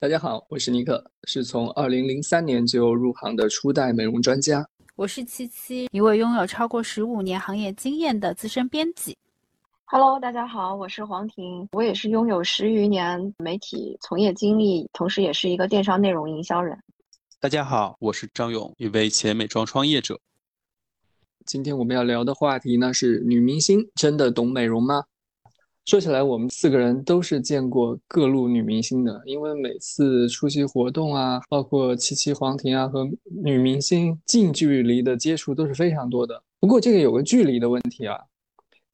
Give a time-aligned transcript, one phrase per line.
[0.00, 4.64] 大家好，我是尼克，是从二零零三年就入行的初代美容专家。
[4.94, 9.18] 我是七七，一位拥有超过十五年行业经验的资深编辑。
[9.86, 16.78] Hello，大家好，我是黄婷，我也是拥有十余年媒体从业经历，同时也是一个电商内容营销人。
[17.40, 20.20] 大家好，我是张勇，一位前美妆创业者。
[21.44, 25.02] 今天我们要聊的话题呢是：女明星真的懂美容吗？
[25.88, 33.08] 说起来，我们四个人都是见过各路女明星的，因为每次出席活动啊，包括七七、黄婷啊和
[33.42, 36.42] 女明星近距离的接触都是非常多的。
[36.60, 38.18] 不过这个有个距离的问题啊，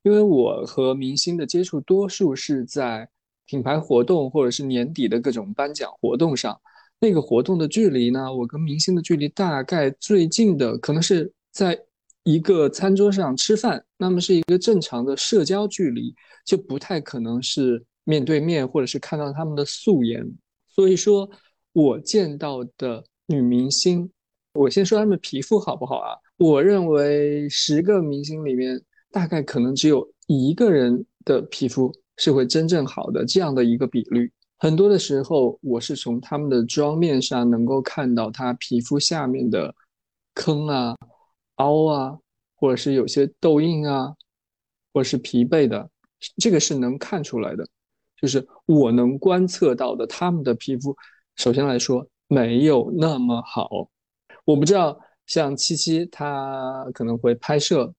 [0.04, 3.08] 因为我和明星的接触多数是在
[3.44, 6.56] 品牌活动或者是年底的各种颁奖活动上，
[7.00, 11.76] 那个活动的距离呢，我跟明星的距离大概最近的可能是在。
[12.24, 20.26] 一个餐桌上吃饭，那么是一个正常的社交距离，就不太可能是面对面，或者是看到他们的素颜。
[20.66, 21.28] 所以说，
[21.72, 24.10] 我见到的女明星，
[24.54, 26.16] 我先说她们皮肤好不好啊？
[26.38, 34.32] 我认为十个明星里面，大概可能只有一个人的皮肤是会真正好的这样的一个比率。
[34.58, 39.74] 很多的时候，我是从他们的妆面上能够看到她皮肤下面的
[40.34, 40.96] 坑啊。
[41.56, 42.18] 凹啊，
[42.56, 44.14] 或者是有些痘印啊，
[44.92, 45.90] 或者是疲惫的，
[46.36, 47.66] 这个是能看出来的。
[48.16, 50.96] 就是我能观测到的，他们的皮肤，
[51.36, 53.68] 首先来说没有那么好。
[54.44, 57.92] 我不知道像七七，他可能会拍摄，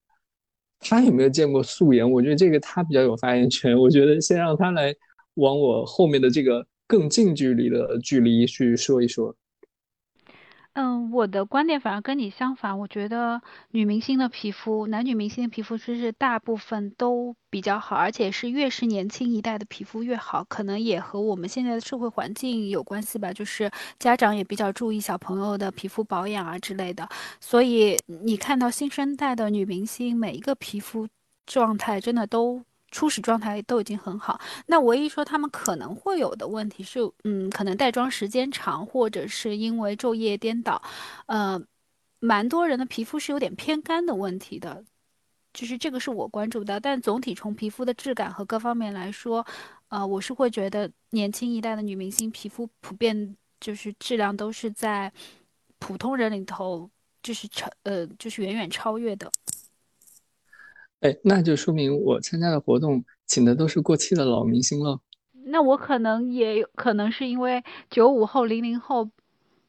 [0.79, 2.09] 他有没有见过素颜？
[2.09, 3.77] 我觉得这个他比较有发言权。
[3.77, 4.93] 我觉得先让他来
[5.35, 9.35] 往我后面的这个更近距离的距离去说一说。
[10.75, 12.77] 嗯，我的观点反而跟你相反。
[12.79, 20.43] 我觉得女明星的皮肤，男女明星的皮肤其实大部分都比较好，而且是越是年轻一代的皮肤越好。
[20.43, 27.07] 可能也和我们现在的社会环境有关系吧，就是家长也比较注意小朋友的皮肤保养啊之类的。
[27.39, 31.07] 所以你看到新生代的女明星，每一个皮肤
[31.45, 32.61] 状态真的都。
[32.95, 40.81] 初始状态都已经很好，那唯一说他们可能会有的问题是，嗯，可能带妆时间长，或者是因为昼夜颠倒，
[41.25, 41.61] 呃，
[42.19, 44.85] 蛮多人的皮肤是有点偏干的问题的，
[45.53, 46.79] 就是这个是我关注的。
[46.79, 49.45] 但总体从皮肤的质感和各方面来说，
[49.89, 55.11] 呃，我是会觉得年轻一代的女明星皮肤普遍就是质量都是在
[55.79, 56.89] 普通人里头
[57.21, 59.29] 就是超呃就是远远超越的。
[61.05, 64.99] 哎，那就说明我参加的活动请的都是过气的老明星了。
[65.45, 69.11] 那我可能也有可能是因为九五后、零零后，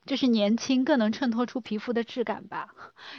[0.06, 2.68] 就是年轻更能衬托出皮肤的质感吧。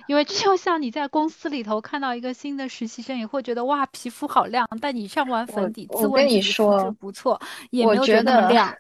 [0.08, 4.68] 因为就像你在公司里头看到一个新的实习生，也会觉得哇，皮肤好亮。
[4.82, 7.40] 但你上完粉底，自问你说不错，
[7.70, 8.74] 也没有觉得那么亮。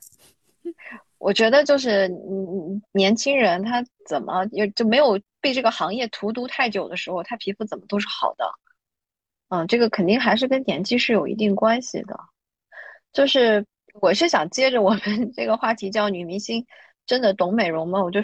[1.20, 8.50] 我觉得就是嗯，年轻人他怎么也就没有被这个行业荼毒太久的时候，他皮肤怎么都是好的。
[9.50, 12.18] 嗯，这个肯定还是跟年纪是有一定关系的。
[13.14, 13.66] 就是
[14.02, 15.00] 我是想接着我们
[15.34, 16.66] 这个话题，叫女明星
[17.06, 18.04] 真的懂美容吗？
[18.04, 18.20] 我就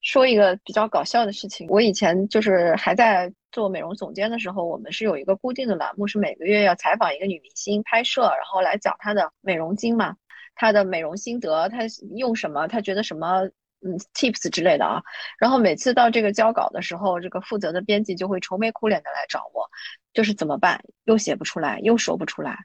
[0.00, 1.66] 说一个比较搞笑的事情。
[1.68, 10.14] 我以前就是还在做美容总监的时候，我们是有一个固定的栏目，是每个月要采访一个女明星拍摄，然后来讲她的美容经嘛，
[10.54, 11.78] 她的美容心得，她
[12.16, 13.42] 用什么，她觉得什么
[13.80, 15.02] 嗯 tips 之类的啊。
[15.38, 19.68] 然后每次到这个交稿的时候，这个负责的编辑就会愁眉苦脸的来找我。
[20.12, 20.82] 就是怎么办？
[21.04, 22.58] 又写不出来，又说不出来。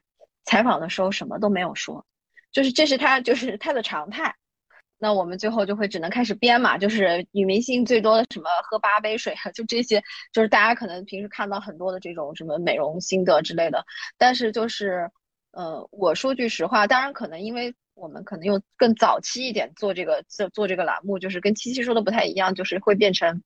[0.46, 2.06] 采访的时候什么都没有说，
[2.52, 4.36] 就是这是他就是他的常态。
[4.98, 10.02] 那我们最后就会只能开始编嘛，就是女明星最多的什么喝八杯水啊，就这些，
[10.32, 13.86] 就是大家可能平时看到很多的这种什么美容心得之类的。
[14.18, 15.12] 但是就是，
[15.52, 23.44] 呃，我说句实话，当然可能因为我们可能用更早期一点做这个做做这个栏目，就是跟七七说的不太一样，就是会变成。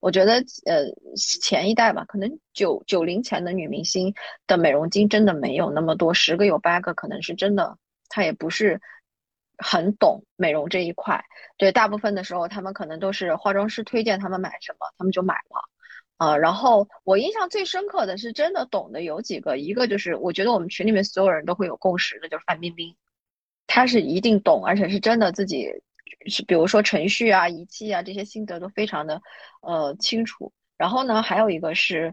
[0.00, 0.84] 我觉得，呃，
[1.16, 4.14] 前一代吧，可能九九零前的女明星
[4.46, 7.76] 的美容经真的没有那么多，十个有八个可能是真的，
[8.08, 8.80] 她也不是
[9.56, 11.24] 很懂美容这一块。
[11.56, 15.68] 对，大部分的时候，他们可能都是化妆师推荐他们买什么，他们就买了。
[16.16, 22.94] 啊，然后我印象最深刻的是真的懂的有几个，一个就是我觉得我们群里面所有人都会有共识的，就是范冰冰，
[23.68, 25.68] 他是一定懂，而且是真的自己。
[26.26, 29.22] 是，比如说程序啊、仪器啊这些心得都非常的，
[29.62, 30.52] 呃清楚。
[30.76, 32.12] 然后呢，还有一个是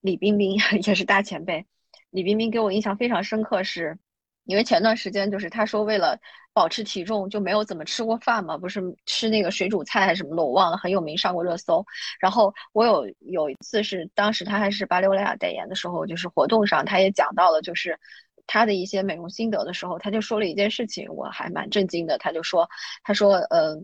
[0.00, 0.56] 李冰冰，
[0.86, 1.66] 也是大前辈。
[2.10, 3.98] 李冰冰给我印象非常深刻，是
[4.44, 6.18] 因为前段时间就是她说为了
[6.54, 11.84] 保持体重就没有怎么吃过饭嘛，不是吃那个水煮菜还是什么的，我忘了，很有名，上过热搜。
[12.20, 17.98] 然后我有有一次是当时她还是巴黎欧莱雅代言的时候，就是活动上她也讲到了，就是
[18.46, 22.18] 他的一些美容心得的时候，他就说了一件事情，我还蛮震惊的。
[22.18, 22.68] 他就说，
[23.02, 23.76] 他说，呃，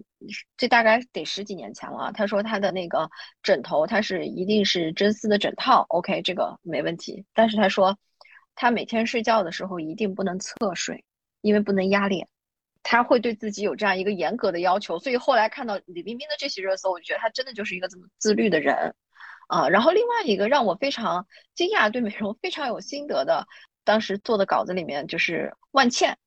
[0.57, 2.13] 这大概得十几年前了。
[2.13, 3.09] 他说他的那个
[3.43, 7.25] 枕头，他是一定是真丝的枕套，OK，这个没问题。
[7.33, 7.97] 但是他说，
[8.55, 11.05] 他每天睡觉的时候一定不能侧睡，
[11.41, 12.29] 因为不能压脸。
[12.83, 14.99] 他会对自己有这样一个严格的要求。
[14.99, 18.95] 所以后来看到李冰冰的这些热搜，我就觉得他真的就是一个这么自律的人
[19.47, 19.69] 啊。
[19.69, 23.47] 然后另外一个让我非常惊讶，对美容非常有心得的。
[23.89, 26.19] 当时做的稿子里面就是万茜，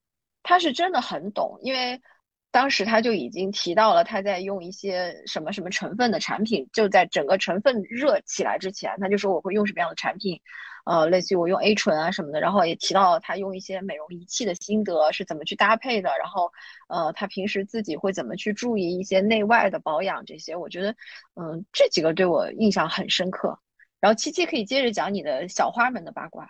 [0.42, 2.02] 她是真的很懂，因为
[2.50, 10.42] 当时他就已经提到了他在用一些什么什么成分的产品，就在整个成分热起来之前，他就说我会用什么样的产品，
[10.86, 16.52] 呃，类似于我用 A 醇啊什么的，然后也提到他用一些美容仪器的心得是怎么去搭配的，然后
[16.90, 20.96] 呃，他平时自己会怎么去注意一些内外的保养这些，我觉得
[21.36, 23.60] 嗯这几个对我印象很深刻。
[24.02, 26.50] 然后七七可以接着讲你的小花们的八卦。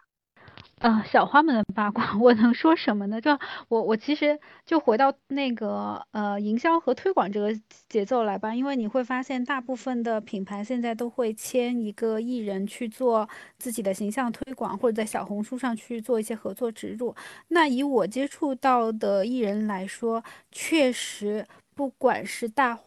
[0.80, 3.22] 呃，小花们的八卦， 我能说什么呢？
[3.22, 3.30] 就
[3.68, 7.54] 我我其实就回到那个呃营销和推广这个
[7.88, 13.30] 节奏来吧，因为你会发现大部分的品牌现在都会签一个艺人去做
[13.60, 17.16] 自己的形象推广，或者在小红书上去做一些合作植入。
[17.50, 22.80] 那以我接触到的艺人来说，确实不管是大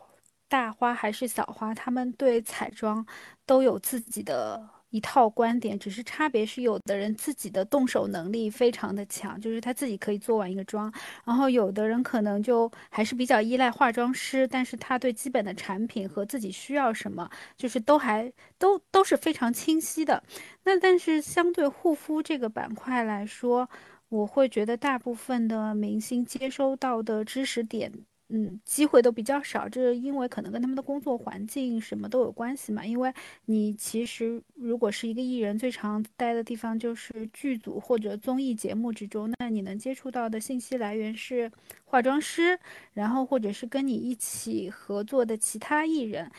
[0.48, 3.06] 大花还是小花，他们对彩妆
[3.46, 4.68] 都有自己的。
[4.94, 10.92] 一套观点，只是差别是有的人自己的动手能力非常的强，就是他自己可以做完一个妆，
[11.24, 20.22] 然后有的人可能就还是比较依赖化妆师，但是他对基本的产品和自己需要什么，就是都还都都是非常清晰的。
[20.62, 23.68] 那但是相对护肤这个板块来说，
[24.10, 27.92] 我会觉得大部分的明星接收到的知识点。
[28.28, 32.84] 嗯，机会都比较少，这因为可能跟他们的工作环境什么都有关系嘛。
[32.84, 33.12] 因为
[33.44, 41.50] 你其实如果是一个艺人，最常待的地方就是剧组或者综艺节目之中，那你能接触到的信息来源是
[41.84, 42.58] 化妆师，
[42.94, 46.30] 然后或者是跟你一起合作的其他艺人。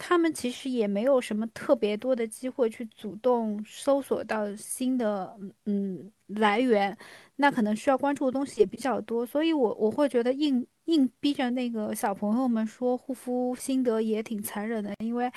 [0.00, 5.36] 他们其实也没有什么特别多的机会去主动搜索到新的
[5.66, 6.96] 嗯来源，
[7.34, 15.30] 那可能需要关注的东西也比较多，所以我我会觉得应硬逼着那个小朋友们说护肤心得也挺残忍的，因为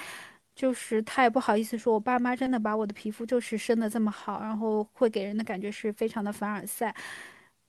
[0.55, 6.95] 就是他也不好意思说，我爸妈真的把我的皮肤就是生的这么好，然后会给人的感觉是非常的凡尔赛。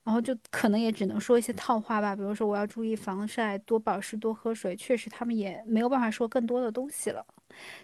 [0.05, 4.75] 然后就可能也只能说一些套话吧，比如说我要注意防晒、多保湿、多喝水。
[4.75, 7.25] 确实，他们也没有办法说更多的东西了。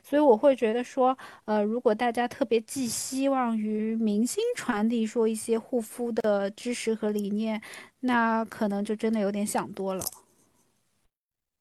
[0.02, 7.60] 所以我会觉得说，呃，如果大家特别寄希望于明星传递说一些护肤的知识和理念，
[8.00, 10.04] 那可能就真的有点想多了。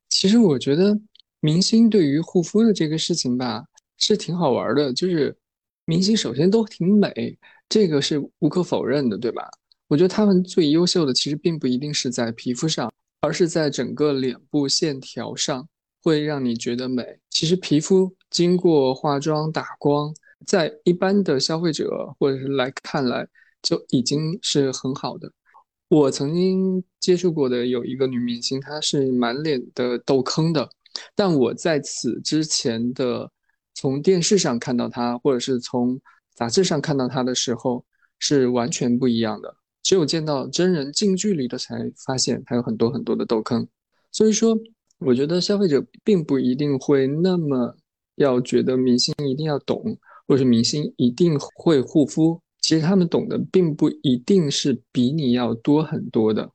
[0.10, 1.00] 其实我觉得
[1.40, 3.66] 明星对于护肤的这个事情吧，
[3.98, 4.92] 是挺好玩的。
[4.94, 5.36] 就是
[5.86, 7.38] 明星首先都挺美，
[7.70, 9.48] 这个是无可否认的，对吧？
[9.88, 15.66] 我觉得他们最优秀的其实并不一定是在皮肤上，而是在整个脸部线条上
[16.08, 17.04] 会让你觉得美。
[17.30, 20.14] 其实皮肤经过化妆打光，
[20.46, 23.28] 在一般的消费者或者是来看来
[23.62, 25.30] 就已经是很好的。
[25.90, 30.70] 我曾经接触过的有一个女明星，她是满脸的痘坑的，
[31.14, 33.30] 但我在此之前的
[33.74, 36.00] 从电视上看到她，或者是从
[36.34, 37.84] 杂志上看到她的时候，
[38.18, 39.54] 是完全不一样的。
[39.84, 43.68] 只有见到真人近距离的，才发现她有很多很多的痘坑。
[44.10, 44.58] 所以说，
[45.00, 47.76] 我觉得消费者并不一定会那么
[48.16, 52.40] 要觉得明星一定要懂，或者明星一定会护肤。
[52.62, 56.50] 其实他们懂的并不一定是比你要多很多的。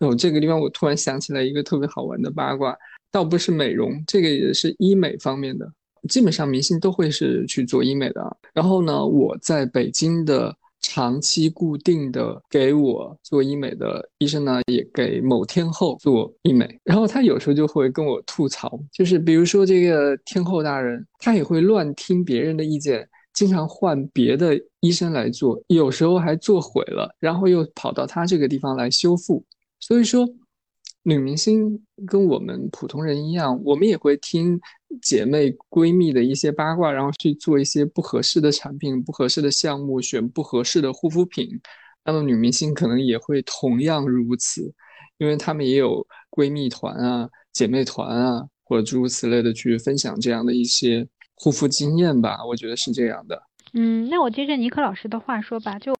[0.00, 2.76] 哦，这个地方我突然想起来一个特别好玩的八卦，
[3.12, 5.70] 倒不是美容，这个也是医美方面的。
[6.08, 8.36] 基本上明星都会是去做医美的。
[8.52, 10.56] 然后呢，我在北京的。
[10.86, 16.78] 长期固定的给我做医美的医生呢，也给某天后做医美。
[16.84, 29.42] 然后他有时候就会跟我吐槽，就是比如说这个天后大人，他也会乱听别人的意见，经常换别的医生来做，有时候还做毁了，然后又跑到他这个地方来修复。
[29.80, 30.28] 所以说。
[31.06, 34.58] 女明星跟我们普通人一样，我们也会听
[35.02, 41.46] 姐妹闺蜜的一些八卦，然后去做一些不合适的产品、不合适的项目，选不合适的护肤品。
[42.06, 44.72] 那么女明星可能也会同样如此，
[45.18, 52.42] 因为她们也有闺蜜团啊、姐妹团啊，或者诸如此类的去分享这样的一些护肤经验吧。
[52.46, 53.42] 我觉得是这样的。
[53.76, 55.92] 嗯，那我接着尼克老师的话说吧，就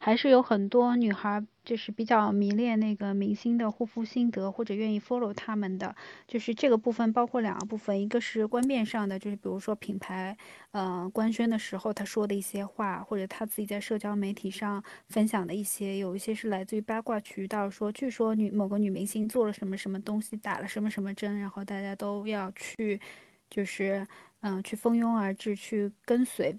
[0.00, 5.94] 还是有很多女孩就是比较迷恋那个明星的护肤心得，或者愿意 follow 他们的，
[6.26, 10.36] 就是这个部分包括两个部分，一个是观面上的，就是比如说品牌，
[10.72, 23.00] 呃，官宣的时候他说的一些话，或者他自己在社交媒体上分享的一些，有一些是来自于八卦渠道，说据说女某个女明星做了什么什么东西，打了什么什么针，然后大家都要去，
[23.48, 24.04] 就是
[24.40, 26.58] 嗯，去蜂拥而至，去跟随。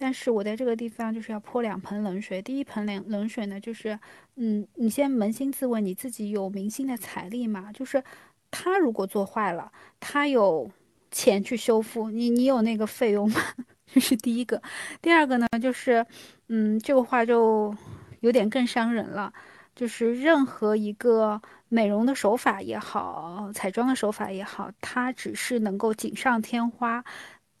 [0.00, 2.40] 但是我在这个地方就是要泼两盆冷水。
[2.40, 3.98] 第一盆冷冷水呢，就是，
[4.36, 7.70] 嗯，你先扪心自问，你自己有明星的财力吗？
[7.72, 8.02] 就是
[8.50, 10.70] 他如果做坏了，他有
[11.10, 13.40] 钱去修复，你你有那个费用吗？
[13.92, 14.62] 这是第一个。
[15.02, 16.06] 第二个呢，就是，
[16.48, 17.76] 嗯，这个话就
[18.20, 19.32] 有点更伤人了。
[19.76, 27.04] 就是任何一个美容的手法也好，彩妆的手法也好，它只是能够锦上添花，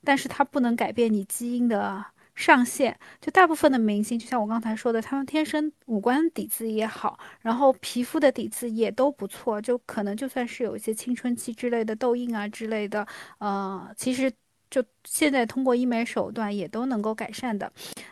[0.04, 2.04] 但是它不能改变你基因的。
[2.40, 13.06] 上线就大部分的明星，就像我刚才说的，他们天生五官底子也好，然后皮肤的底子也都不错，就可能就算是有一些青春期之类的痘印啊之类的，
[13.36, 14.32] 呃，其实
[14.70, 17.70] 就现在通过医美手段也都能够改善的，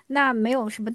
[0.09, 0.91] 那没有什么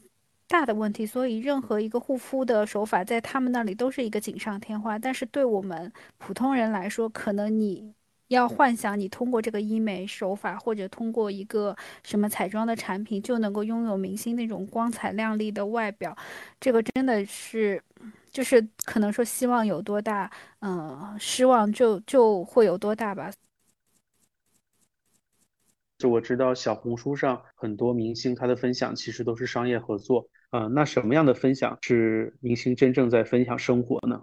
[0.48, 1.04] 大的问题。
[1.04, 7.96] 所以任何一个护肤的手法，在他们那里都是一个锦上添花，但是对我们普通人来说，可能你。
[8.34, 16.16] 要幻想你通过这个医美手法，或者通过一个什么彩妆的产品，就能够拥有明星那种光彩亮丽的外表，
[16.60, 17.82] 这个真的是，
[18.30, 23.32] 就是可能说希望有多大，嗯，失望就就会有多大吧。
[25.98, 34.22] 就我知道小红书上很多明星他的分享其实都是商业合作，嗯，那什么样的分享是明星真正在分享生活呢？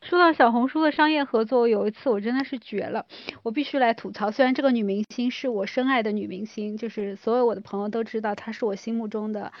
[0.00, 3.04] 说到小红书的商业合作，有一次我真的是绝了，
[3.42, 4.30] 我必须来吐槽。
[4.30, 9.52] 虽然这个女明星是我深爱的女明星，就是所有我的朋友都知道她是我心目中的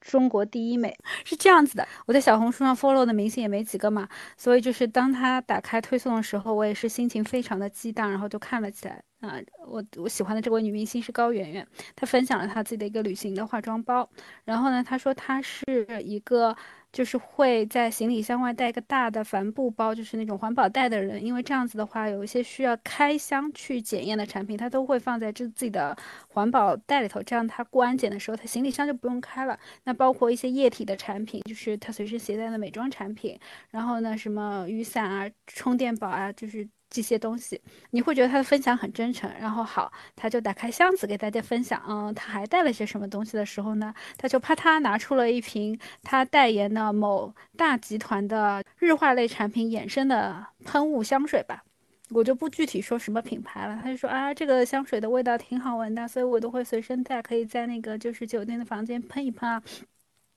[0.00, 1.88] 中国第一美，是这样子的。
[2.06, 9.02] 我在小红书上 follow 的明星也没几个嘛，所以就是当她打开推送的时候，我也是心情非常的激荡，然后就看了起来。
[9.20, 14.08] 啊，我我喜欢的这位女明星是高圆圆，她分享了她自己的一个旅行的化妆包，
[14.44, 15.64] 然后呢，她说她是
[16.04, 16.54] 一个。
[16.96, 25.94] 就是会在行李箱外带一个大的帆布包，就是那种环保袋的人，因为这样子的话，有一些需要开箱去检验的产品，他都会放在这自己的
[26.28, 29.58] 环保袋里头，这样他过安检的时候，他行李箱就不用开了。
[29.84, 33.38] 那包括一些液体的产品，就是他随身携带的美妆产品，
[33.70, 36.66] 然后呢，什么雨伞啊、充电宝啊，就是。
[36.96, 37.60] 这些东西，
[37.90, 39.30] 你会觉得他的分享很真诚。
[39.38, 41.82] 然后好，他就打开箱子给大家分享。
[41.86, 43.92] 嗯，他还带了些什么东西的时候呢？
[44.16, 51.62] 他就啪嗒拿出了一瓶他代言的某大集团的日化类产品衍生的喷雾香水吧。
[52.10, 53.78] 我就不具体说什么品牌了。
[53.82, 59.62] 他就说啊，这个香水的味道挺好闻的，所以我都会随身带，可以在那个就是酒店的房间喷一喷啊。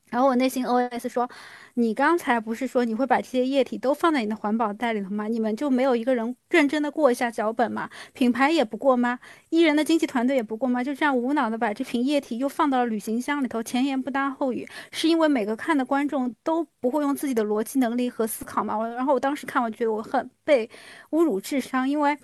[0.10, 1.30] 然后我内心 OS 说
[1.76, 5.28] ：“你刚才不是说你会把这些液体都放在你的环保袋里头吗？
[5.28, 7.90] 你们就没有一个人认真的过一下脚本吗？
[8.14, 9.20] 品牌也不过吗？
[9.50, 10.84] 艺人的经纪团队也不过吗？
[10.84, 18.78] 就这样无脑的把这瓶液体又放到了旅行箱里头，前言不搭后语，是因为每个看的观众都不会用自己的逻辑能力和思考吗？
[18.78, 20.70] 我然后我当时看，我觉得我很被
[21.12, 22.18] 侮辱智商，因为。”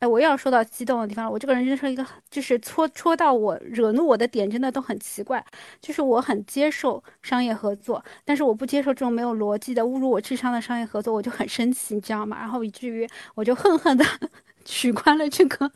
[0.00, 1.30] 哎，我又要说到激动的地方了。
[1.30, 5.44] 我这个人真是一个，就是戳戳到我、惹怒我的点，真的都很奇怪。
[5.80, 12.38] 就是我很接受商业合作，但是我不接受这种没有逻辑的、侮辱我智商的商业合作，我就很生气，你知道吗？
[12.38, 14.04] 然后以至于我就恨恨的
[14.64, 15.70] 取关了这个，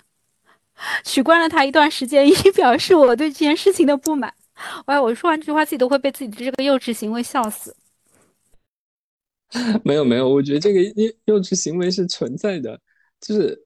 [1.05, 4.33] 取关了他一段时间，以表示我对这件事情的不满。
[4.87, 7.77] 哎，我说完这句话，自己都会被自己的这个幼稚行为笑死。
[9.85, 12.81] 没有没有，我觉得这个幼幼稚行为是存在的。
[13.27, 13.59] 就是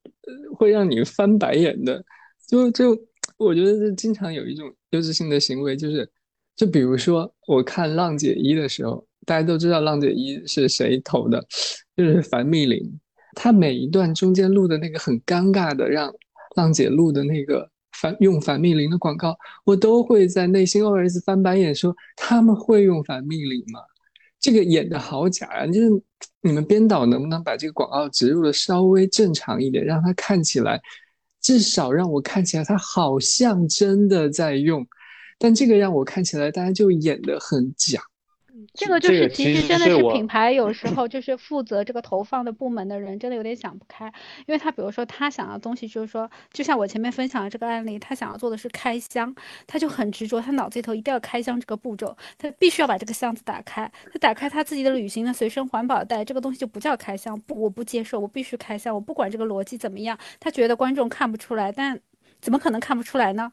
[0.57, 2.05] 会让你翻白眼的，
[2.49, 2.97] 就就
[3.37, 6.09] 我觉得是经常有一种幼稚性的行为，就是
[6.55, 11.45] 就比如说我看《浪姐一》的时候，大家都知道《浪姐一》是谁投的，
[11.97, 12.81] 就是樊蜜琳。
[13.35, 16.13] 她每一段中间录的那个很尴尬的让
[16.57, 23.81] 浪姐录的那个樊用樊密林的广告，我都会在内心 OS 翻白眼，说他们会用樊密林吗？
[24.51, 25.67] 这个演的好假啊！
[25.67, 25.91] 就是
[26.41, 30.81] 你们编导能不能把这个广告植入的稍微正常一点，让它看起来
[31.43, 34.87] 至少让我看起来它好像真的在用，
[35.39, 38.01] 但这个让我看起来大家就演的很假。
[38.79, 44.07] 这个就是其实真的是品牌有时候 就是负责这个投放的部门的人真的有点想不开，
[44.47, 49.35] 因为他比如说他想要东西就是说，就像我前面分享的这个案例，他想要做的是开箱，
[49.67, 61.99] 他就很执着，他脑子里头一定要开箱这个步骤，他必须要把这个箱子打开，他打开他自己的旅行的随身环保袋，这个东西就不叫开箱，不，我不接受，我必须开箱，我不管这个逻辑怎么样，他觉得观众看不出来，但
[62.41, 63.53] 怎么可能看不出来呢？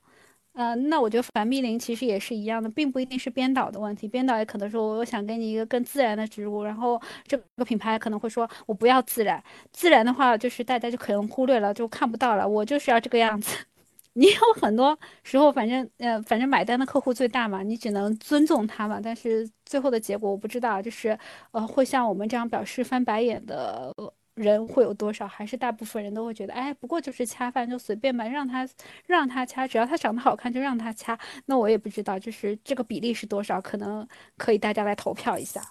[0.56, 9.44] 呃，那我觉得凡蜜林其实也是一样的，并不一定是编导的问题，编导也可能说我想给你一个更自然的植入，然后这个品牌可能会说我不要自然，
[9.74, 13.56] 自然的话就是大家就可能忽略了，就看不到了，我就是要这个样子。
[14.14, 21.18] 你有很多时候，反正呃，反正买单的客户最大嘛，你只能尊重他嘛，但是最后的结果我不知道，就是
[21.52, 23.94] 呃，会像我们这样表示翻白眼的。
[24.36, 25.28] 人会有多少？
[25.28, 28.68] 还是大部分人都会觉得，哎，不过就是恰饭，就随便吧，让他
[29.08, 31.18] 让他掐，只要他长得好看就让他掐。
[31.46, 35.62] 那我也不知道，就是这个比例是多少，可能可以大家来投票一下。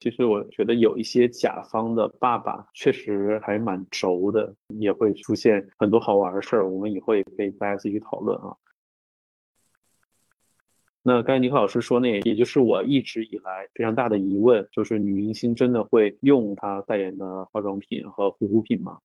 [0.00, 6.66] 其实我觉得有一些甲方的爸爸确实还蛮轴的，也会出现很多好玩的事儿。
[6.66, 8.56] 我们以后也可以大家自己讨论啊。
[11.12, 19.00] 那刚才尼克老师说那，也就是我一直以来非常大的疑问，就是女明星真的会用她代言的化妆品和护肤品吗？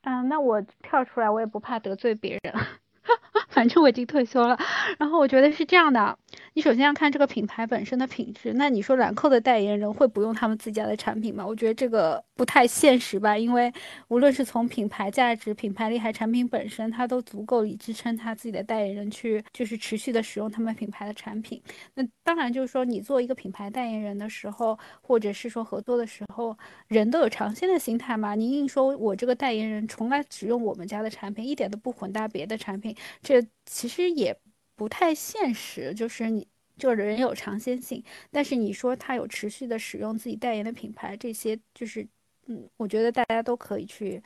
[0.00, 2.52] 嗯，那我跳出来，我也不怕得罪别人。
[3.52, 4.58] 反正我已经退休了，
[4.98, 6.18] 然后我觉得是这样的，
[6.54, 8.54] 你首先要看这个品牌本身的品质。
[8.54, 11.46] 那你说兰蔻的代言人会不用他们自家的产品吗？
[11.46, 13.70] 我觉得这个不太现实吧，因为
[14.08, 21.62] 无论是从品牌价值、品牌力还产品本身，它都足够以支撑他自己的代言人去就是持续的使用他们品牌的产品。
[21.94, 26.56] 那当然就是说，你做一个品牌代言人的时候，或者是说合作的时候，
[26.88, 28.34] 人都有尝鲜的心态嘛。
[28.34, 32.96] 你硬说我这个代言人从来只用我们家的产品，一点都不混搭别的产品。
[33.22, 34.36] 这其实也
[34.74, 36.46] 不太现实，就是你
[36.76, 42.06] 这个人有尝鲜性，但是你说他有持续的使用自己代言的品牌，这些就是，
[42.46, 44.22] 嗯，我觉得大家都可以去，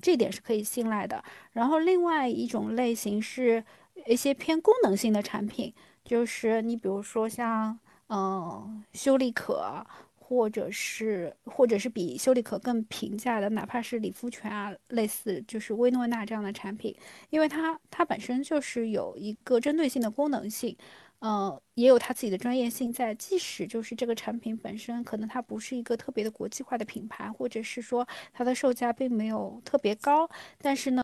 [0.00, 1.22] 这点是可以信赖的。
[1.52, 3.64] 然后另外一种类型是
[4.06, 9.84] 一些偏功能性的产品，就是你比如说像嗯修丽可。
[10.28, 16.92] 或者是，或者是比修丽可更平价的，哪怕是理肤泉啊，类似就是薇诺娜这样的产品，
[17.30, 20.76] 因为它它本身就是有一个针对性的功能性，
[21.20, 23.14] 呃，也有它自己的专业性在。
[23.14, 30.28] 即使就是这个产品本身可能它不是一个特别的国际化的品牌，或者是说它的售价并没有特别高，
[30.58, 31.02] 但是呢，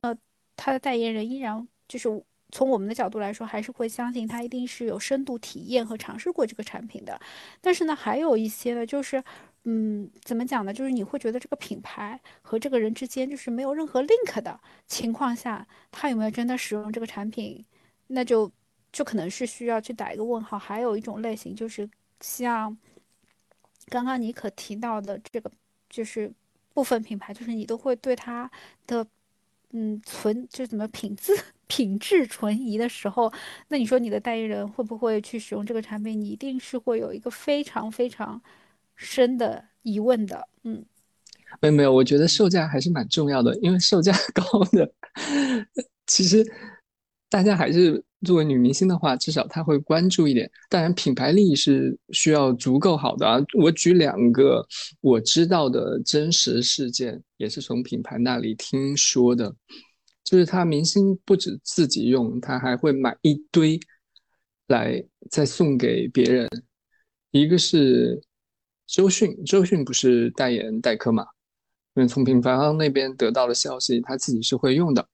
[0.57, 2.09] 它的代言人依然就是。
[2.53, 7.19] 从我们的角度来说，还是会相信他一定是有深度体验和尝试过这个产品的。
[7.63, 9.25] 但是呢，还有一些呢，就是，
[9.65, 10.73] 嗯，怎么讲呢？
[10.73, 17.65] 就是你会觉得这个品牌和这个人之间就是没有任何 link 的情况下，他有没有真的使用这个产品，
[18.09, 18.53] 那就
[18.93, 20.59] 就可能是需要去打一个问号。
[20.59, 21.89] 还有一种类型就是
[22.21, 22.77] 像
[23.87, 25.51] 刚刚你可提到的这个，
[25.89, 26.31] 就是
[26.75, 28.51] 部分品牌，就是你都会对它
[28.87, 29.07] 的。
[29.73, 31.33] 嗯，存就怎么品质
[31.67, 33.33] 品质存疑的时候，
[33.69, 36.21] 那你说你的代言人会不会去使用这个产品？
[36.21, 38.41] 你一定是会有一个非常非常
[38.97, 40.47] 深的疑问的。
[40.65, 40.85] 嗯，
[41.61, 44.93] 没有没有，我觉得售价还是蛮重要的，因为售价 高的，
[46.07, 46.47] 其实
[47.29, 48.05] 大家还是。
[48.25, 50.51] 作为女明星的话，至少她会关注一点。
[50.69, 53.39] 当然，品牌力是需要足够好的啊。
[53.59, 54.65] 我举两个
[55.01, 59.55] 我知道的真实事件，也是从品牌那里听说的，
[60.25, 63.79] 就是她明星不止自己用，她还会买一堆
[64.69, 66.49] 来再送给别人。
[67.31, 68.23] 一个是
[68.87, 71.25] 周迅，周迅不是代言代科嘛？
[71.95, 75.09] 因为从品牌方那边得到的消息，她自己是会用的。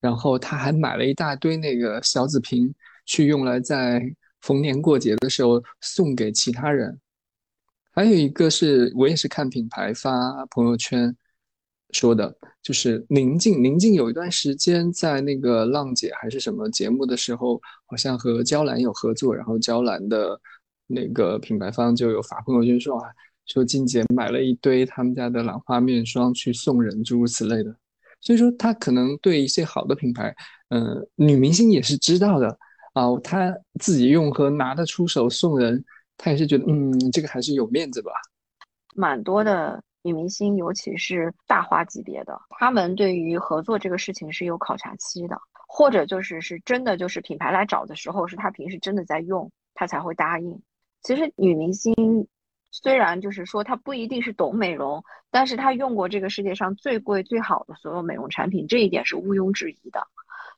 [0.00, 2.74] 然后他还买了一大堆那个小紫瓶，
[3.06, 4.02] 去用来在
[4.40, 6.98] 逢年过节的时候送给其他人。
[7.92, 10.10] 还有一个是我也是看品牌发
[10.46, 11.14] 朋友圈
[11.92, 13.62] 说的，就是宁静。
[13.62, 20.40] 宁静有一段时间在那个浪姐还是什么节目的时候，好像和娇兰有合作，然后娇兰的
[20.86, 23.10] 那个品牌方就有发朋友圈说啊，
[23.46, 27.76] 说静姐买了一堆他们家的兰花面霜去送人，诸如此类的。
[28.20, 30.34] 所以说，他可能对一些好的品牌，
[30.68, 32.48] 嗯，女明星也是知道的
[32.92, 33.04] 啊。
[33.24, 35.82] 她自己用和拿得出手送人，
[36.16, 38.10] 她也是觉得，嗯，这个还是有面子吧。
[38.94, 50.60] 蛮多的女明星，尤其是大花级别的，她们对于合作这个事情是有考察期的，或者就是是真的，就是品牌来找的时候，是她平时真的在用，她才会答应。
[51.02, 51.94] 其实女明星。
[52.70, 60.06] 虽然就是说他不一定是懂美容，但是他用过这个世界上最贵最好的所有美容产品，这一点是毋庸置疑的。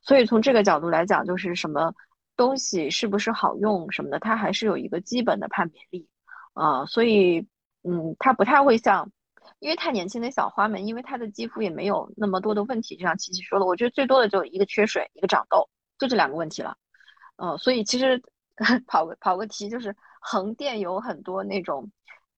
[0.01, 1.93] 所以从这个角度来讲，就是什么
[2.35, 6.07] 东西是不是好用什么的，他还是有一个基本的判别力
[6.53, 6.85] 啊。
[6.85, 7.47] 所以，
[7.83, 9.11] 嗯，他不太会像，
[9.59, 16.75] 因为太年轻的小花们，因为她的肌肤也没有那么多的问题，就像琪琪说的，我觉得最多的就一个缺水，一个长痘，就这两个问题了。
[17.37, 18.21] 嗯，所以其实
[18.87, 21.91] 跑个跑个题，就是横店有很多那种。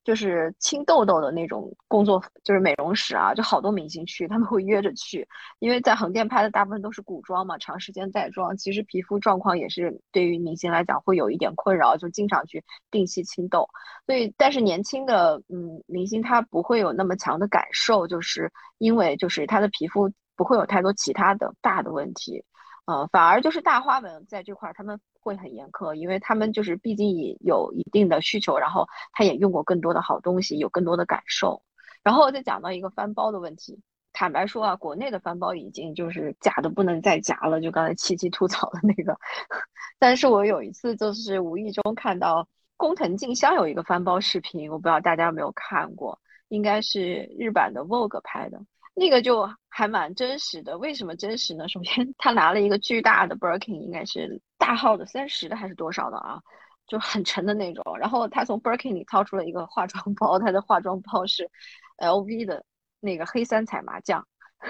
[0.06, 13.68] 就是清痘痘的那种工作，就是美容室啊，就好多明星去，他们会约着去，因为在横店拍的大部分都是古装嘛，长时间带妆，其实皮肤状况也是对于明星来讲会有一点困扰，就经常去定期清痘。
[14.06, 22.44] 所以，但是年轻的嗯明星他不会有那么强的感受，就是因为就是他的皮肤不会有太多其他的大的问题。
[22.86, 31.64] 呃，反而就是大花纹在这块儿他们会很严苛，因为他们就是毕竟也有一定的需求，然后他也用过更多的好东西，有更多的感受。
[32.04, 33.82] 然后再讲到一个翻包的问题，
[34.14, 39.18] 坦白说啊，国内的翻包已经就是假的不能再假了，就刚才七七吐槽的那个。
[39.98, 46.20] 但是我有一次就是无意中看到工藤静香有一个翻包视频，我不知道大家有没有看过，
[46.50, 48.62] 应该是日版的 Vogue 拍的。
[48.96, 51.68] 那个就还蛮真实的，为什么真实呢？
[51.68, 56.40] 首先，他拿了一个巨大的 Birkin，应该是大号的三十的还是多少的啊？
[56.88, 57.84] 就很沉的那种。
[58.00, 61.50] 然后他从 Birkin 里掏出了一个化妆包，他的化妆包是
[61.98, 62.64] LV 的
[63.02, 64.26] 那个黑三彩麻将，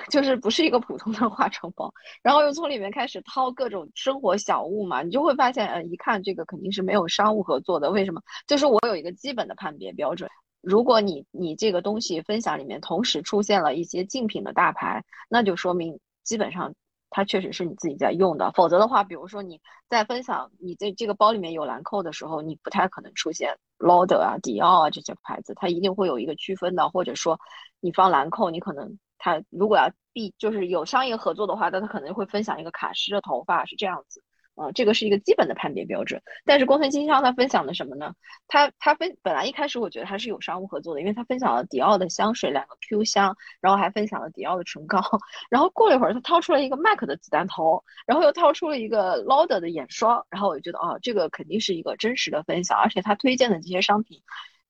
[0.10, 1.94] 就是不是一个普通的化妆包。
[2.24, 7.92] 然后又从里面开始掏各种生活小物嘛，你就会发现，呃，一看这个肯定是没有商务合作的。
[7.92, 8.22] 为什么？
[8.48, 10.28] 就是我有一个基本的判别标准。
[10.66, 16.74] 如果你你这个东西分享里面同时出现了一些竞品的大牌，那就说明基本上
[17.12, 18.52] 它确实是你自己在用的。
[18.54, 26.90] 否则的话，比如说你在分享你这这个包里面有兰蔻的时候，你不太可能出现 l o d e r 啊、迪奥啊这些牌子，它一定会有一个区分的。
[26.90, 27.40] 或者说
[27.80, 34.24] 你放兰蔻，你可能它如果要必就是有商业合作的话，那它可能会分享一个卡诗的头发是这样子。
[34.56, 36.22] 啊，这个是一个基本的判别标准。
[36.46, 38.14] 但是工藤经商他分享的什么呢？
[38.48, 45.02] 他他分本来一开始我觉得他是有商务合作的，因为他分享了迪奥的香水两个 Q 香，然后还分享了迪奥的唇膏。
[45.50, 50.26] 然后过了一会儿，他掏出了一个 MAC 的子弹头，然后又掏出了一个 Lauder 的眼霜。
[50.30, 54.22] 然后我就觉得，哦，这个肯定是一个真实的分享，而且他推荐的这些商品。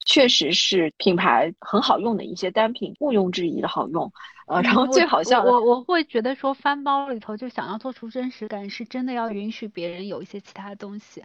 [0.06, 4.12] 确实是品牌很好用的一些单品，毋庸置疑的好用。
[4.48, 11.24] 呃，然后最好笑的，我我会觉得说翻包里头就想要做出真实感，是真的要允许别人有一些其他的东西。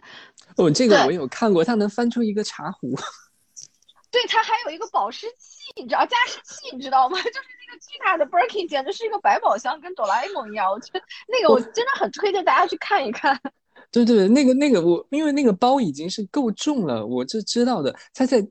[0.57, 2.95] 哦，这个我有看过，它能翻出一个茶壶。
[4.09, 7.17] 对，它还有一个保湿器，你知道加湿器，你知道吗？
[7.21, 10.71] 就是那个巨大的 Birkin，简直是一个百宝箱，跟哆啦 A 梦一样。
[10.71, 13.39] 我觉得那个我真的很推荐大家去看一看。
[13.91, 17.93] 对对，那个那个我，因为那个包已经是够重了，我这知道的。
[18.13, 18.41] 它在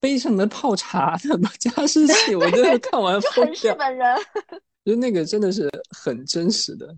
[0.00, 3.74] 背上的泡茶的加湿器， 我真的看完疯掉。
[3.74, 4.16] 日本人，
[4.84, 6.94] 就那个真的是很真实的。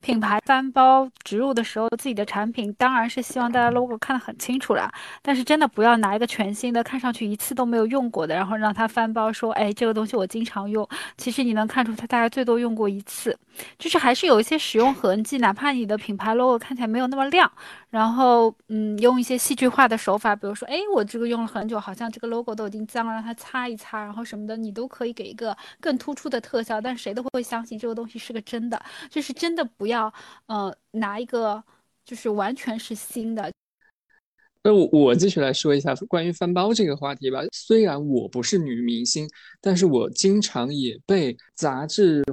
[0.00, 4.92] 品牌翻包植入的时候，自己的产品当然是希望大家 logo 看得很清楚啦。
[5.22, 10.84] 但是真的不要拿一个全新的，看上去一次都没有用过的，然后让他翻包说，哎，这个东西我经常用。
[11.16, 13.38] 其实你能看出他大概最多用过一次，
[13.78, 17.48] 就是还是有一些使用痕迹，哪怕你的品牌 logo 看起来没有那么亮。
[17.92, 30.10] 然后，嗯，用一些戏剧化的手法，比如说，哎，我这个用了很久，好像这个 logo 都已经脏了，让它擦一擦，然后什么的，你都可以给一个更突出的特效，但谁都会相信这个东西是个真的，就是真的不要，
[30.46, 31.62] 呃，拿一个
[32.02, 33.52] 就是完全是新的。
[34.64, 37.40] 那我我继续来说一下关于翻包这个话题吧。
[37.52, 39.28] 虽然我不是女明星，
[39.60, 42.24] 但是我经常也被杂志、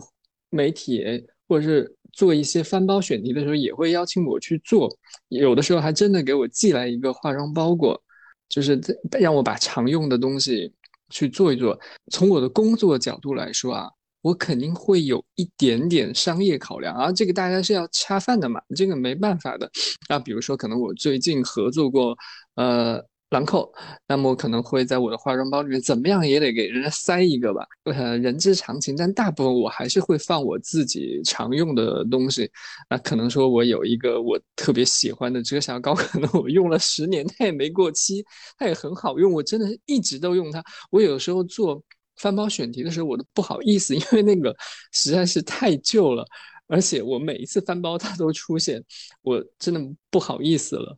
[0.52, 1.04] 媒体
[1.50, 1.94] 或者是。
[2.14, 4.90] 做一些翻包选题的时候，也会邀请我去做，
[5.30, 8.02] 有的时候还真的给我寄来一个化妆包裹，
[8.48, 8.80] 就是
[9.20, 10.74] 让我把常用的东西
[11.10, 11.80] 去做一做。
[12.12, 13.90] 从我的工作角度来说啊，
[14.22, 19.70] 我肯定会有一点点商业考量啊，这个大家是要恰饭的嘛，这个没办法的。
[20.08, 22.16] 啊，比如说可能我最近合作过，
[22.56, 23.04] 呃。
[23.30, 23.72] 兰蔻，
[24.08, 28.96] 那么可能会在我的化妆包里面，怎么样也得给人家塞一个吧，呃，人之常情。
[28.96, 32.50] 但大部分我还是会放我自己常用的东西。
[32.90, 38.26] 那可能说我有一个我特别喜欢的遮瑕膏， 可能我用了十年，它也没过期，
[38.58, 40.64] 它也很好用，我真的一直都用它。
[40.90, 41.80] 我有时候做
[42.16, 44.56] 翻包选题的时候，我都不好意思， 因为那个
[44.92, 46.26] 实在是太旧了，
[46.66, 48.84] 而且我每一次翻包它都出现，
[49.22, 50.98] 我真的不好意思了。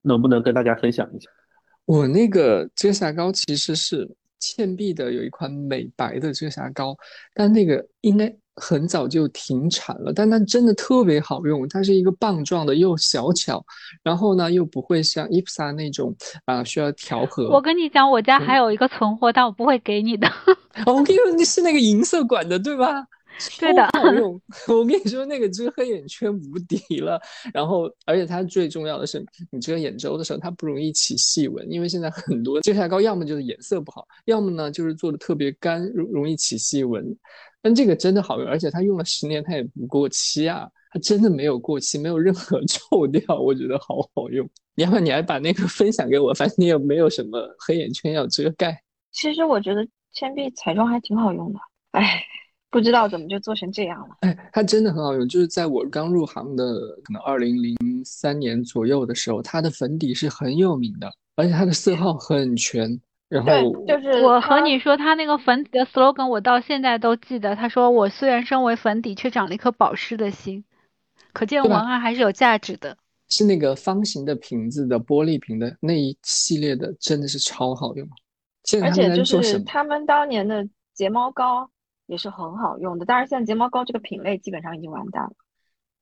[0.00, 1.28] 能不能跟大家分享一下？
[1.84, 6.96] 我那个遮瑕膏其实是倩碧的，有一款美白的遮瑕膏，
[7.34, 10.12] 但那个应该很早就停产了。
[10.12, 13.64] 但它真的特别好用，它是一个棒状的，又小巧，
[14.02, 16.14] 然后呢又不会像 IPSA 那种
[16.44, 17.48] 啊需要调和。
[17.50, 20.28] 我跟你讲，我家还有一个存货，但我不会给你的。
[20.86, 23.06] 哦，我给你是那个银色管的，对吧？
[23.58, 24.40] 对的超好 用。
[24.68, 27.20] 我跟你说，那个遮黑眼圈无敌了。
[27.52, 37.04] 然后，而且它最重要的是，你遮眼周的时候，它不容易起细纹，因为现在很多遮瑕膏要么就是颜色不好，要么呢就是做的特别干，容容易起细纹。
[37.60, 44.48] 但这个真的好用，而且它用了十年，它也不过期啊，它真的没有过期，没有任何 臭掉，我觉得好好用。
[44.76, 48.82] 要不然你还把那个分享给我，反正你也没有什么黑眼圈要遮盖。
[49.12, 51.58] 其实我觉得铅笔彩妆还挺好用的，
[51.92, 52.24] 哎，
[52.72, 54.16] 不知道怎么就做成这样了。
[54.22, 56.64] 哎，它真的很好用，就是在我刚入行的
[57.04, 63.00] 可能二零零三年左右的时候，它的粉底是很有名的，而且它的色号很全。
[63.28, 63.48] 然后
[63.86, 67.56] 对，就是我和你说，他那个粉底的 slogan 我到现在都记得。
[67.56, 70.62] 他说：“我虽然身为粉底，却长了一颗保湿的心。”
[71.32, 72.94] 可见文案还是有价值的。
[73.30, 78.06] 是那个方形的瓶子的玻璃瓶的那一系列的，真的是超好用。
[78.64, 79.58] 现在他们而且就在做什么？
[79.60, 81.66] 是他们当年的睫毛膏
[82.06, 85.32] 也是很好用的，但是现在睫毛膏这个品类基本上已经完蛋了。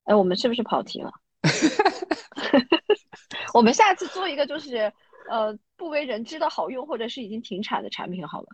[0.04, 1.12] 哎，我们是不是跑题了？
[3.54, 4.92] 我们下次做一个就是
[5.28, 8.46] 呃不为人知的好用，或者是已经停产的产品好了。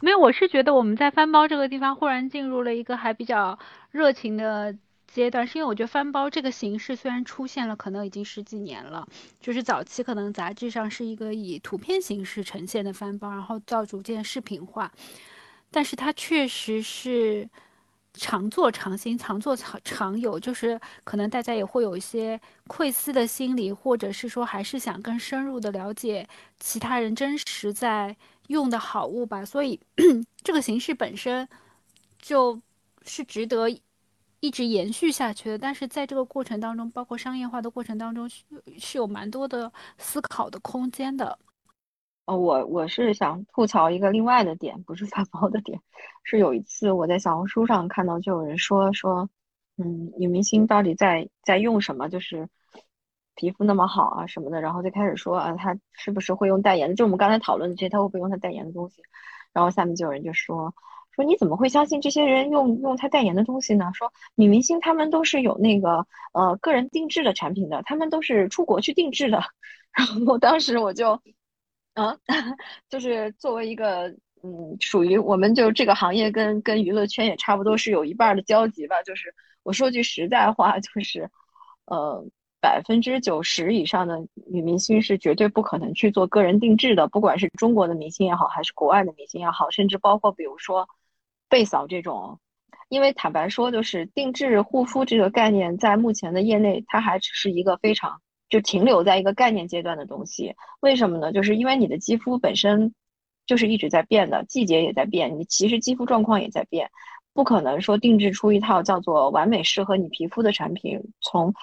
[0.00, 3.58] 没有，我是觉得我们在翻包这个地方忽然进入了一个还比较
[3.90, 4.76] 热情的
[5.06, 9.06] 阶段，是因为我觉得翻包这个形式虽然出现了，可能已经十几年了，
[9.40, 14.92] 就是早期可能杂志上是一个以图片形式呈现的翻包，然后到逐渐视频化，
[15.72, 17.48] 但是它确实是
[18.14, 26.28] 常做常新，常做常常有，就是可能大家也会有一些窥私的心理，或者是说还是想更深入的了解
[26.60, 28.14] 其他人真实在
[28.48, 29.80] 用的好物吧，所以
[30.44, 31.48] 这个形式本身
[32.20, 32.60] 就
[33.06, 33.66] 是值得
[34.40, 35.56] 一直延续下去的。
[35.58, 38.44] 但是在这个过程当中，包括商业化的过程当中，是
[38.78, 41.38] 是有蛮多的思考的空间的。
[42.24, 45.80] 呃，我我是想吐槽一个另外的点，不是发包的点，
[46.22, 49.28] 是有一次我在小红书上看到，就有人说说，
[49.76, 52.48] 嗯，女明星到底在在用什么，就是
[53.34, 56.94] 皮肤那么好啊什么的，然后就开始说啊，她是不是会用代言的？
[56.94, 59.02] 就我们刚才讨论的这些，她会不会用她代言的东西？
[59.52, 60.72] 然后下面就有人就说
[61.10, 63.90] 说你怎么会相信这些人用用她代言的东西呢？
[63.94, 69.42] 说女明星她们都是有那个呃个人定制的产品的，她们都是出国去定制的。
[69.92, 71.20] 然后当时我就。
[71.94, 72.16] 啊，
[72.88, 74.08] 就是作为一个
[74.42, 79.02] 嗯，属于我们就这个行业跟跟娱乐圈也差不多是有一半的交集吧。
[79.02, 81.30] 就是我说句实在话，就是
[81.86, 82.24] 呃，
[82.60, 90.88] 百分之九十以上的女明星是绝对不可能去做个人定制的，不管是中国的明星也好，还是国外的明星也好，甚至包括比如说
[91.48, 92.38] 贝嫂这种。
[92.88, 98.20] 因为坦白说，就是定制护肤这个概念，在目前的业内，它还只是一个非常。
[98.52, 101.32] 就停留在一个概念阶段的东西，为什么呢？
[101.32, 102.92] 就是因为你的肌肤本身
[103.46, 106.90] 就是一直在变的，季节也在变，你其实肌肤状况也在变，
[107.32, 111.00] 不可能说定制出一套叫做完美适合你皮肤的产品。
[111.22, 111.54] 从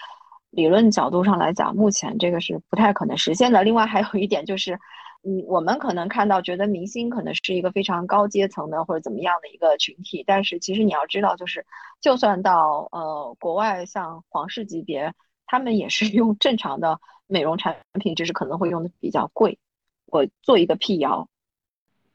[0.50, 3.64] 理论角度上来讲，目前这个是不太可能实现的。
[3.64, 4.74] 另外还有一点就是，
[5.22, 11.64] 嗯，我们可能看到觉得明星可能是一个非常高阶层的或者怎么样的一个群体，但是其实你要知道，就是
[12.02, 15.14] 就算到呃国外像皇室级别。
[15.50, 19.58] 他们也是 用正常的美容产品，只是可能会用的比较贵。
[20.06, 21.28] 我做一个辟谣。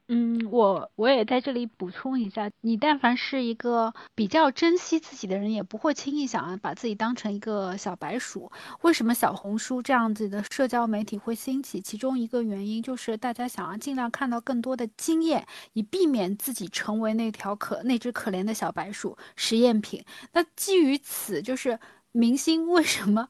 [0.07, 8.53] 嗯，我我也在这里补充一下，你但凡是一个比较珍惜自己的人，也不会轻易想要把自己当成一个小白鼠。
[8.83, 11.81] 为什么小红书这样子的社交媒体会兴起？
[11.81, 20.05] 其中一个原因就是大家想要尽量看到更多的经验，以避免自己成为那条可那只可怜的小白鼠实验品。
[20.35, 21.81] 那基于此，就是
[22.17, 23.29] 明星为什么？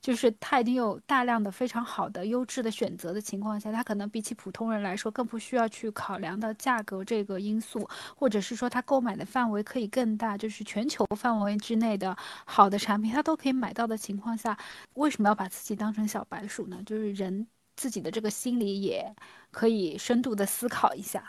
[0.00, 12.16] 就是他已经有大量的非常好的优质的选择的情况下，他可能比起普通人来说更不需要去考量到价格这个因素，或者是说他购买的范围可以更大，就是全球范围之内的
[12.46, 14.56] 好的产品他都可以买到的情况下，
[14.94, 16.80] 为什么要把自己当成小白鼠呢？
[16.86, 19.12] 就是人自己的这个心理也
[19.50, 21.28] 可以深度的思考一下。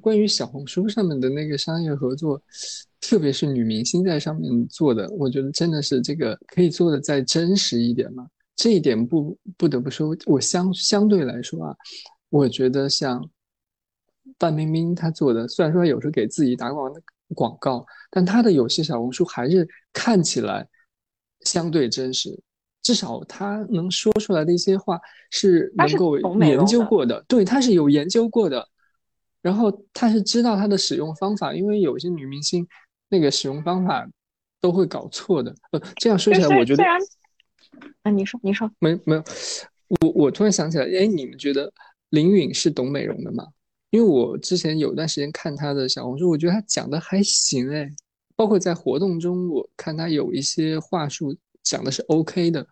[0.00, 2.42] 关于小红书上面的那个商业合作。
[2.98, 8.26] 特别是女明星在上面做的，我觉得真的是这个可以做的再真实一点嘛。
[8.56, 11.76] 这一点不不得不说，我相相对来说啊，
[12.30, 13.22] 我觉得像
[14.40, 16.92] 范冰冰她做的，虽然说有时候给自己打广
[17.32, 20.66] 广告，但她的有些小红书还是看起来
[21.42, 22.36] 相对真实，
[22.82, 24.98] 至少她能说出来的一些话
[25.30, 28.66] 是能够研究过的，对，她是有研究过的，
[29.46, 32.66] 然后她是知道她的使用方法，因为有些女明星。
[33.08, 34.04] 那个使用方法
[34.60, 35.54] 都会搞错的。
[35.70, 36.82] 呃，这样说起来，我觉得，
[38.02, 39.22] 啊，你说，你说，没没有，
[40.00, 41.72] 我我突然想起来，哎，你们觉得
[42.10, 43.46] 林允是懂美容的吗？
[43.90, 47.88] 因为我之前有段时间看她的小红书，我觉得她讲的还行，哎，
[48.34, 51.32] 包括在活动中，我看她有一些话术
[51.62, 52.66] 讲的是 OK 的。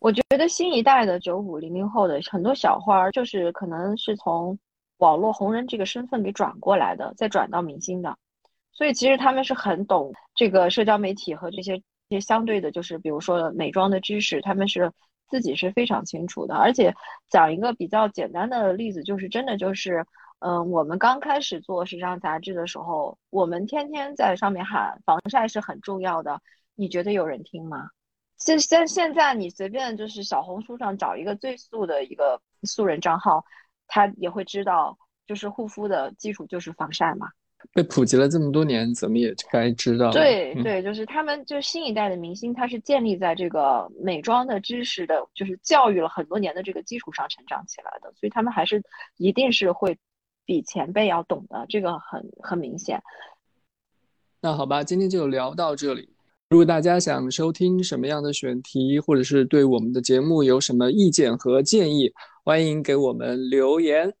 [0.00, 4.58] 我觉得新一代的九五零零后的很多小花儿，就是可能是从
[5.02, 8.16] 网络红人这个身份给转过来的，再转到明星的，
[8.70, 11.76] 所以其实他们是很懂这个社交媒体和这些
[12.08, 14.92] 这些相对的，就是比如说美妆的知识，他们是
[15.28, 16.54] 自己是非常清楚的。
[16.54, 16.94] 而且
[17.28, 20.06] 讲一个比较简单的例子，就是真的就是，
[20.38, 26.40] 嗯，我们刚开始做时尚杂志的时候，我们天天在上面喊防晒是很重要的，
[26.76, 27.88] 你觉得有人听吗？
[28.38, 33.44] 现现现在你随便就是小红书上找一个最素的一个素人账号，
[33.94, 37.28] 他也会知道，就是护肤的基础就是防晒嘛。
[37.74, 40.10] 被普及了这么多年，怎么也该知道。
[40.10, 48.82] 对对，就是他们就是新一代的明星，他是建立在这个美妆的知识的，就是教育了很多年的这个基础上成长起来的，所以他们还是
[49.18, 49.98] 一定是会
[50.46, 53.02] 比前辈要懂的，这个很很明显。
[54.40, 56.11] 那好吧，今天就聊到这里。
[56.52, 62.12] 如果大家想收听什么样的选题，或者是对我们的节目有什么意见和建议，
[62.44, 64.12] 欢迎给我们留言。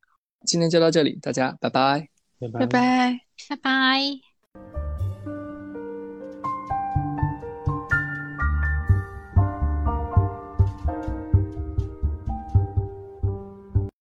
[0.46, 2.08] 今天就到这里，大家拜拜，
[2.40, 4.91] 拜拜拜拜拜。